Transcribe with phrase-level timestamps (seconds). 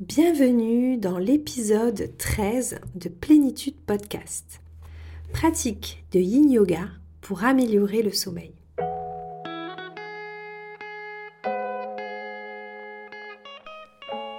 [0.00, 4.60] Bienvenue dans l'épisode 13 de Plénitude Podcast.
[5.32, 6.88] Pratique de yin yoga
[7.20, 8.52] pour améliorer le sommeil.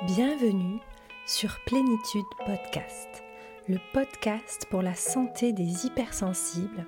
[0.05, 0.81] Bienvenue
[1.25, 3.23] sur Plénitude Podcast,
[3.69, 6.85] le podcast pour la santé des hypersensibles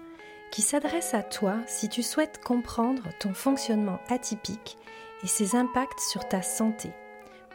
[0.52, 4.77] qui s'adresse à toi si tu souhaites comprendre ton fonctionnement atypique
[5.23, 6.89] et ses impacts sur ta santé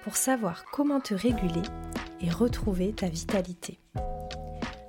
[0.02, 1.62] pour savoir comment te réguler
[2.20, 3.78] et retrouver ta vitalité.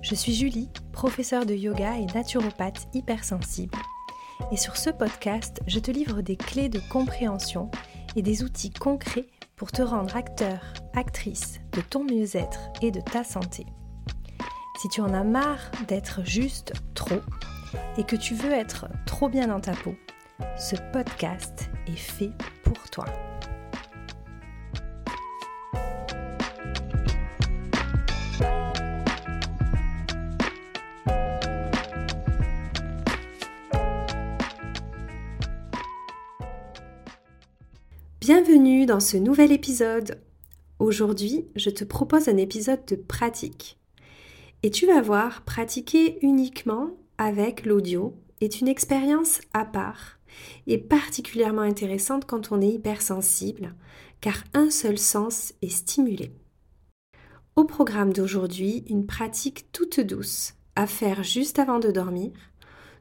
[0.01, 3.77] Je suis Julie, professeure de yoga et naturopathe hypersensible.
[4.51, 7.71] Et sur ce podcast, je te livre des clés de compréhension
[8.15, 10.59] et des outils concrets pour te rendre acteur,
[10.93, 13.65] actrice de ton mieux-être et de ta santé.
[14.81, 17.21] Si tu en as marre d'être juste trop
[17.97, 19.95] et que tu veux être trop bien dans ta peau,
[20.57, 22.31] ce podcast est fait
[22.63, 23.05] pour toi.
[38.87, 40.19] Dans ce nouvel épisode.
[40.79, 43.79] Aujourd'hui, je te propose un épisode de pratique.
[44.61, 50.17] Et tu vas voir, pratiquer uniquement avec l'audio est une expérience à part
[50.67, 53.73] et particulièrement intéressante quand on est hypersensible,
[54.19, 56.33] car un seul sens est stimulé.
[57.55, 62.31] Au programme d'aujourd'hui, une pratique toute douce à faire juste avant de dormir,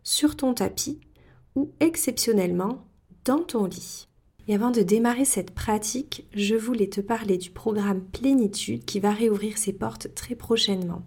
[0.05, 1.01] sur ton tapis
[1.57, 2.87] ou exceptionnellement
[3.25, 4.07] dans ton lit.
[4.49, 9.13] Et avant de démarrer cette pratique, je voulais te parler du programme Plénitude qui va
[9.13, 11.03] réouvrir ses portes très prochainement.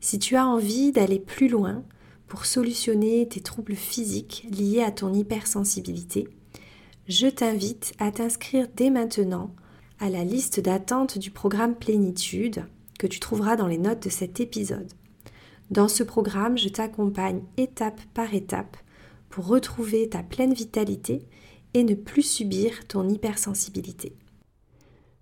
[0.00, 1.82] Si tu as envie d'aller plus loin
[2.26, 6.28] pour solutionner tes troubles physiques liés à ton hypersensibilité,
[7.08, 9.54] je t'invite à t'inscrire dès maintenant
[9.98, 12.64] à la liste d'attente du programme Plénitude
[12.98, 14.92] que tu trouveras dans les notes de cet épisode.
[15.70, 18.76] Dans ce programme, je t'accompagne étape par étape
[19.30, 21.22] pour retrouver ta pleine vitalité
[21.74, 24.16] et ne plus subir ton hypersensibilité.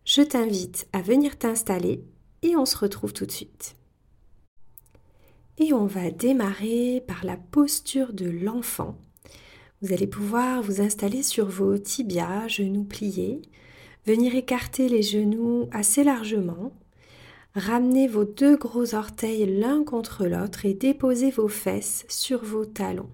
[0.04, 2.02] Je t'invite à venir t'installer
[2.42, 3.76] et on se retrouve tout de suite.
[5.58, 8.96] Et on va démarrer par la posture de l'enfant.
[9.82, 13.42] Vous allez pouvoir vous installer sur vos tibias, genoux pliés,
[14.06, 16.72] venir écarter les genoux assez largement,
[17.54, 23.10] ramener vos deux gros orteils l'un contre l'autre et déposer vos fesses sur vos talons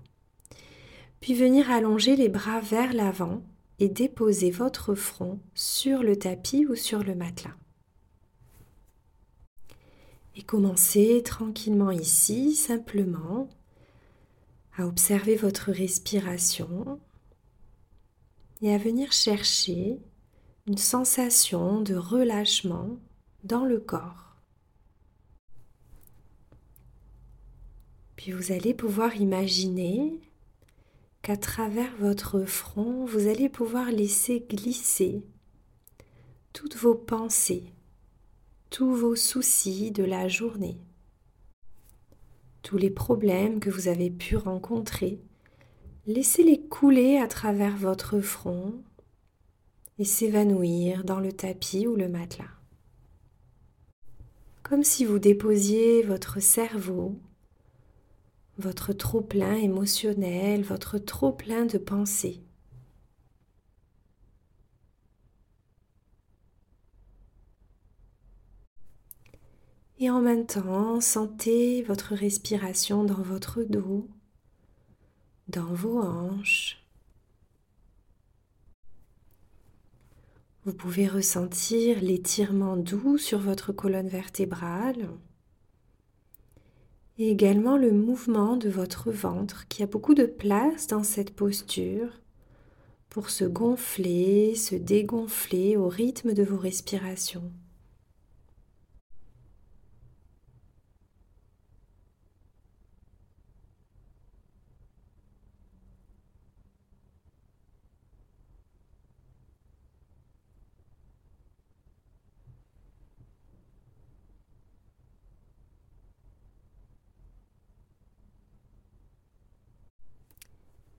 [1.25, 3.41] puis venir allonger les bras vers l'avant
[3.79, 7.57] et déposer votre front sur le tapis ou sur le matelas.
[10.37, 13.49] Et commencez tranquillement ici, simplement,
[14.77, 17.01] à observer votre respiration
[18.61, 19.99] et à venir chercher
[20.67, 22.99] une sensation de relâchement
[23.45, 24.37] dans le corps.
[28.15, 30.21] Puis vous allez pouvoir imaginer
[31.25, 35.23] qu'à travers votre front, vous allez pouvoir laisser glisser
[36.53, 37.65] toutes vos pensées,
[38.69, 40.77] tous vos soucis de la journée,
[42.61, 45.19] tous les problèmes que vous avez pu rencontrer.
[46.07, 48.75] Laissez-les couler à travers votre front
[49.99, 52.45] et s'évanouir dans le tapis ou le matelas.
[54.63, 57.19] Comme si vous déposiez votre cerveau
[58.59, 62.41] votre trop-plein émotionnel, votre trop-plein de pensées.
[69.99, 74.09] Et en même temps, sentez votre respiration dans votre dos,
[75.49, 76.85] dans vos hanches.
[80.65, 85.11] Vous pouvez ressentir l'étirement doux sur votre colonne vertébrale
[87.19, 92.21] et également le mouvement de votre ventre qui a beaucoup de place dans cette posture
[93.09, 97.53] pour se gonfler, se dégonfler au rythme de vos respirations.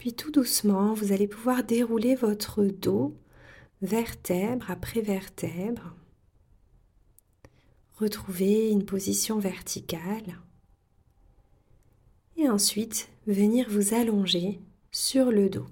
[0.05, 3.17] Puis tout doucement, vous allez pouvoir dérouler votre dos
[3.81, 5.95] vertèbre après vertèbre.
[7.95, 10.39] Retrouver une position verticale.
[12.37, 14.59] Et ensuite, venir vous allonger
[14.91, 15.65] sur le dos.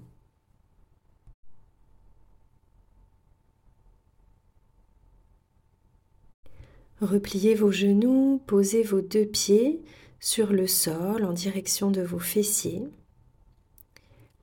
[7.00, 9.80] Repliez vos genoux, posez vos deux pieds
[10.18, 12.82] sur le sol en direction de vos fessiers.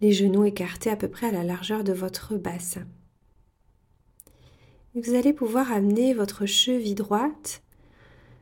[0.02, 2.88] Les genoux écartés à peu près à la largeur de votre bassin.
[4.96, 7.62] Vous allez pouvoir amener votre cheville droite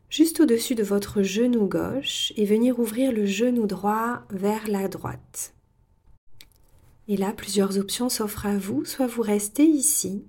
[0.10, 5.54] juste au-dessus de votre genou gauche et venir ouvrir le genou droit vers la droite.
[7.10, 8.86] Et là, plusieurs options s'offrent à vous.
[8.86, 10.24] Soit vous restez ici,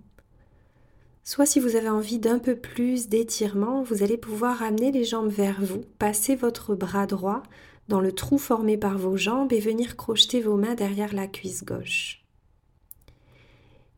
[1.23, 5.31] soit si vous avez envie d'un peu plus d'étirement, vous allez pouvoir amener les jambes
[5.31, 7.43] vers vous, passer votre bras droit
[7.91, 11.65] dans le trou formé par vos jambes et venir crocheter vos mains derrière la cuisse
[11.65, 12.25] gauche.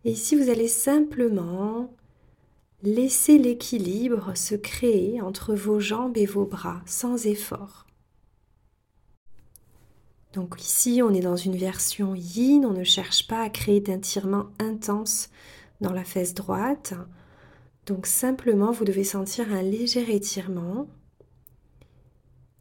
[0.05, 1.95] Et ici, vous allez simplement
[2.85, 7.87] Laissez l'équilibre se créer entre vos jambes et vos bras sans effort.
[10.33, 14.01] Donc ici, on est dans une version yin, on ne cherche pas à créer d'un
[14.01, 15.31] tirement intense
[15.81, 16.95] dans la fesse droite.
[17.87, 20.89] Donc simplement, vous devez sentir un léger étirement.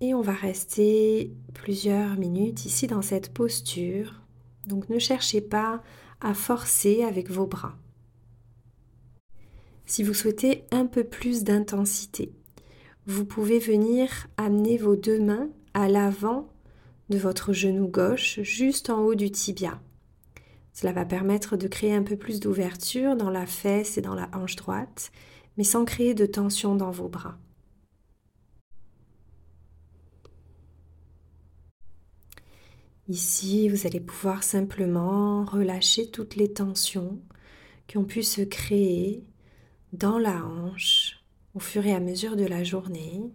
[0.04, 4.22] Et on va rester plusieurs minutes ici dans cette posture.
[4.66, 5.84] Donc ne cherchez pas
[6.22, 7.78] à forcer avec vos bras.
[9.86, 12.34] Si vous souhaitez un peu plus d'intensité,
[13.06, 16.50] vous pouvez venir amener vos deux mains à l'avant
[17.10, 19.80] de votre genou gauche, juste en haut du tibia.
[20.74, 24.30] Cela va permettre de créer un peu plus d'ouverture dans la fesse et dans la
[24.34, 25.12] hanche droite,
[25.58, 27.38] mais sans créer de tension dans vos bras.
[33.08, 37.20] Ici, vous allez pouvoir simplement relâcher toutes les tensions
[37.88, 39.26] qui ont pu se créer
[39.94, 41.20] dans la hanche
[41.54, 43.32] au fur et à mesure de la journée.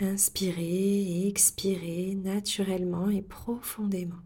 [0.00, 4.16] Inspirez et expirez naturellement et profondément.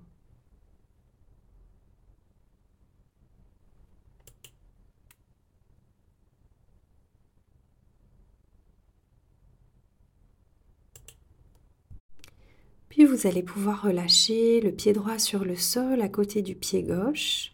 [12.97, 16.83] Puis vous allez pouvoir relâcher le pied droit sur le sol à côté du pied
[16.83, 17.53] gauche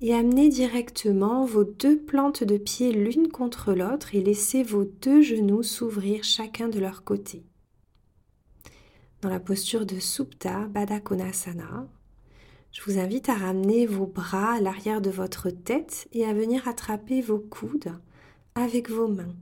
[0.00, 5.22] et amener directement vos deux plantes de pied l'une contre l'autre et laisser vos deux
[5.22, 7.42] genoux s'ouvrir chacun de leur côté.
[9.22, 11.88] Dans la posture de Supta Baddha Konasana,
[12.70, 16.68] je vous invite à ramener vos bras à l'arrière de votre tête et à venir
[16.68, 17.92] attraper vos coudes
[18.54, 19.34] avec vos mains.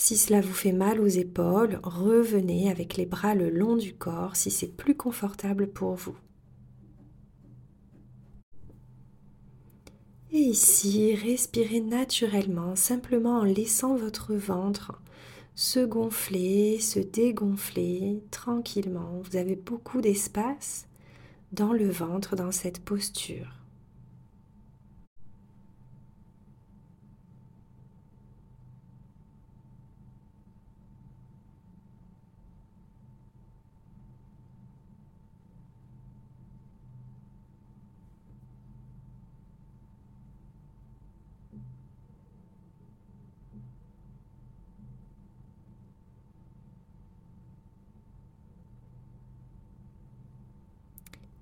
[0.00, 4.36] Si cela vous fait mal aux épaules, revenez avec les bras le long du corps
[4.36, 6.16] si c'est plus confortable pour vous.
[10.30, 15.02] Et ici, respirez naturellement, simplement en laissant votre ventre
[15.56, 19.20] se gonfler, se dégonfler tranquillement.
[19.24, 20.86] Vous avez beaucoup d'espace
[21.50, 23.57] dans le ventre dans cette posture.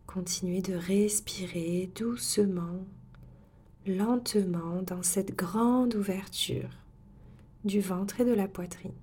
[0.06, 2.87] Continuez de respirer doucement,
[3.87, 6.71] lentement dans cette grande ouverture
[7.64, 8.95] du ventre et de la poitrine.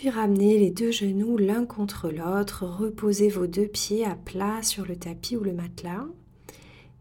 [0.00, 4.86] Puis ramenez les deux genoux l'un contre l'autre, reposez vos deux pieds à plat sur
[4.86, 6.06] le tapis ou le matelas.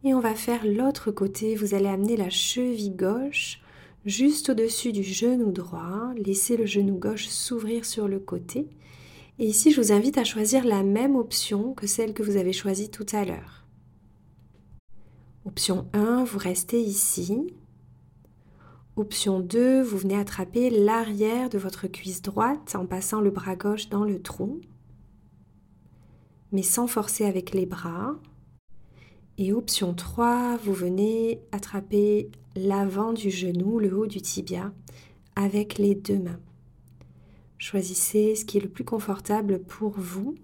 [0.03, 3.61] Et on va faire l'autre côté, vous allez amener la cheville gauche
[4.03, 8.67] juste au-dessus du genou droit, laissez le genou gauche s'ouvrir sur le côté.
[9.39, 12.51] Et ici, je vous invite à choisir la même option que celle que vous avez
[12.51, 13.63] choisie tout à l'heure.
[15.45, 17.47] Option 1, vous restez ici.
[18.99, 23.87] Option 2, vous venez attraper l'arrière de votre cuisse droite en passant le bras gauche
[23.87, 24.59] dans le trou,
[26.51, 28.19] mais sans forcer avec les bras.
[29.37, 34.73] Et option 3, vous venez attraper l'avant du genou, le haut du tibia,
[35.37, 36.41] avec les deux mains.
[37.57, 40.35] Choisissez ce qui est le plus confortable pour vous,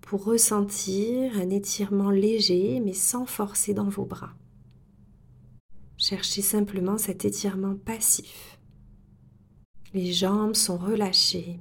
[0.00, 4.36] pour ressentir un étirement léger, mais sans forcer dans vos bras.
[6.08, 8.60] Cherchez simplement cet étirement passif.
[9.92, 11.58] Les jambes sont relâchées.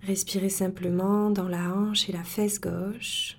[0.00, 3.38] respirez simplement dans la hanche et la fesse gauche.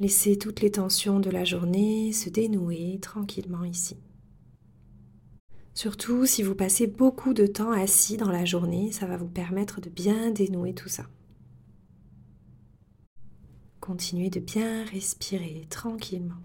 [0.00, 3.96] Laissez toutes les tensions de la journée se dénouer tranquillement ici.
[5.72, 9.80] Surtout si vous passez beaucoup de temps assis dans la journée, ça va vous permettre
[9.80, 11.04] de bien dénouer tout ça.
[13.84, 16.40] Continuez de bien respirer tranquillement.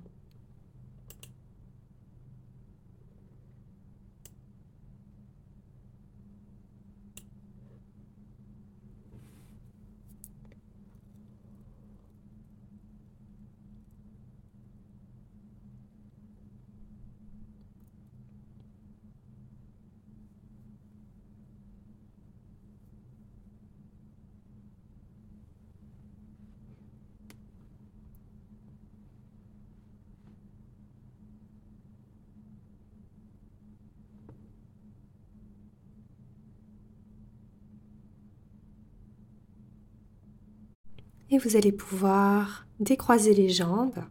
[41.32, 44.04] Et vous allez pouvoir décroiser les jambes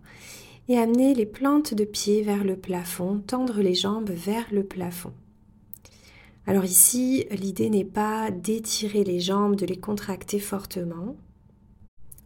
[0.69, 5.13] et amener les plantes de pied vers le plafond, tendre les jambes vers le plafond.
[6.47, 11.17] Alors ici, l'idée n'est pas d'étirer les jambes, de les contracter fortement,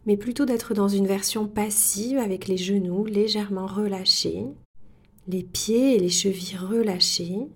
[0.05, 4.45] mais plutôt d'être dans une version passive avec les genoux légèrement relâchés,
[5.27, 7.47] les pieds et les chevilles relâchés.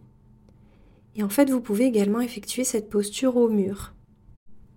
[1.15, 3.93] Et en fait, vous pouvez également effectuer cette posture au mur.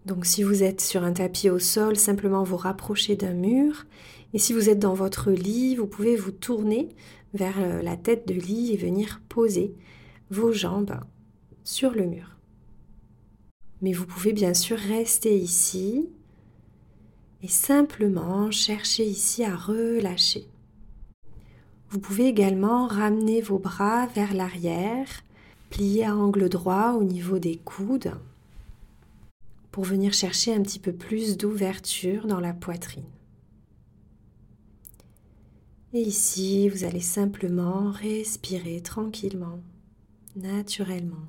[0.06, 3.84] Donc si vous êtes sur un tapis au sol, simplement vous rapprochez d'un mur.
[4.32, 6.88] Et si vous êtes dans votre lit, vous pouvez vous tourner
[7.34, 9.74] vers euh, la tête de lit et venir poser
[10.30, 10.98] vos jambes
[11.64, 12.36] sur le mur.
[13.82, 16.08] Mais vous pouvez bien sûr rester ici
[17.42, 20.46] et simplement chercher ici à relâcher.
[21.90, 25.08] Vous pouvez également ramener vos bras vers l'arrière,
[25.70, 28.12] plier à angle droit au niveau des coudes
[29.70, 33.04] pour venir chercher un petit peu plus d'ouverture dans la poitrine.
[35.92, 39.58] Et ici, vous allez simplement respirer tranquillement,
[40.36, 41.26] naturellement.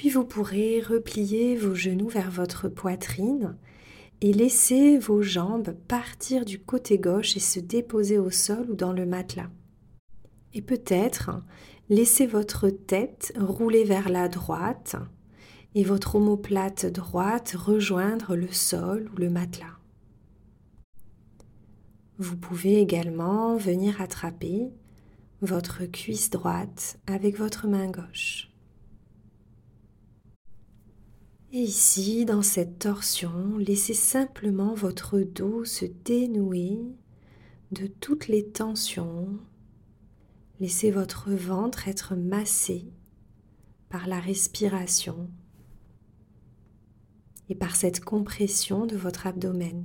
[0.00, 3.58] Puis vous pourrez replier vos genoux vers votre poitrine
[4.22, 8.94] et laisser vos jambes partir du côté gauche et se déposer au sol ou dans
[8.94, 9.50] le matelas.
[10.54, 11.42] Et peut-être
[11.90, 14.96] laisser votre tête rouler vers la droite
[15.74, 19.76] et votre omoplate droite rejoindre le sol ou le matelas.
[22.16, 24.70] Vous pouvez également venir attraper
[25.42, 28.49] votre cuisse droite avec votre main gauche.
[31.52, 36.78] Et ici, dans cette torsion, laissez simplement votre dos se dénouer
[37.72, 39.36] de toutes les tensions.
[40.60, 42.84] Laissez votre ventre être massé
[43.88, 45.28] par la respiration
[47.48, 49.84] et par cette compression de votre abdomen.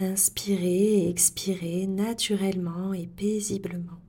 [0.00, 4.00] Inspirez et expirez naturellement et paisiblement.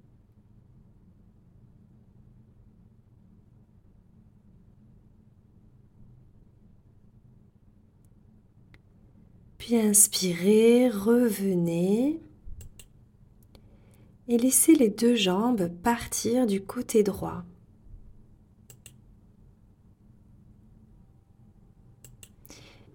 [9.68, 12.22] Puis inspirez, revenez
[14.30, 17.44] et laissez les deux jambes partir du côté droit.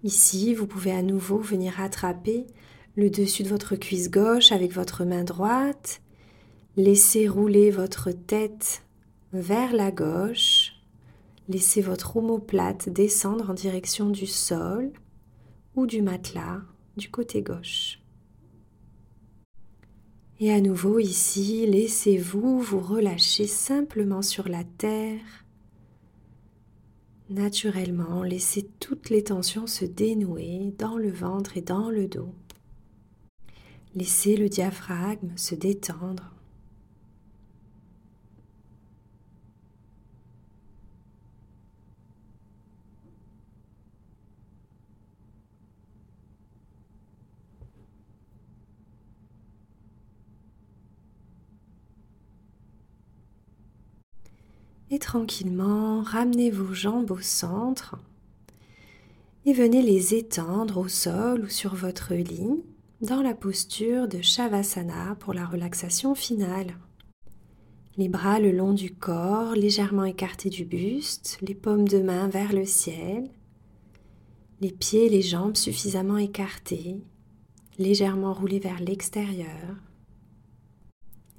[0.02, 2.46] Ici, vous pouvez à nouveau venir attraper
[2.96, 6.00] le dessus de votre cuisse gauche avec votre main droite.
[6.78, 8.82] Laissez rouler votre tête
[9.34, 10.72] vers la gauche.
[11.50, 14.90] Laissez votre omoplate descendre en direction du sol
[15.74, 16.62] ou du matelas
[16.96, 17.98] du côté gauche.
[20.40, 25.44] Et à nouveau ici, laissez-vous vous relâcher simplement sur la terre.
[27.30, 32.34] Naturellement, laissez toutes les tensions se dénouer dans le ventre et dans le dos.
[33.94, 36.31] Laissez le diaphragme se détendre.
[54.92, 57.96] Et tranquillement, ramenez vos jambes au centre
[59.46, 62.62] et venez les étendre au sol ou sur votre lit,
[63.00, 66.76] dans la posture de Shavasana pour la relaxation finale.
[67.96, 72.52] Les bras le long du corps, légèrement écartés du buste, les paumes de main vers
[72.52, 73.30] le ciel,
[74.60, 77.00] les pieds et les jambes suffisamment écartés,
[77.78, 79.74] légèrement roulés vers l'extérieur.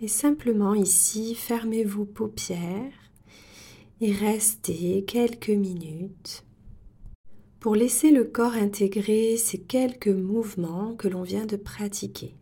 [0.02, 3.03] Et simplement ici, fermez vos paupières
[4.04, 6.46] et restez quelques minutes
[7.62, 12.36] pour laisser le corps intégrer ces quelques mouvements que l'on vient de pratiquer.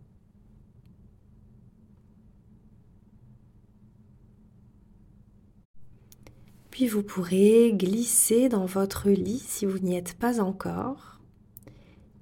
[6.72, 11.22] Puis vous pourrez glisser dans votre lit si vous n'y êtes pas encore.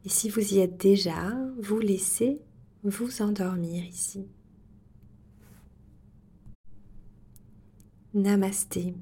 [0.03, 2.41] Et si vous y êtes déjà, vous laissez
[2.83, 4.27] vous endormir ici.
[8.13, 8.95] Namasté.